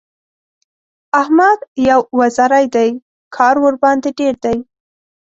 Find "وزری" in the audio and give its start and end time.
2.19-2.65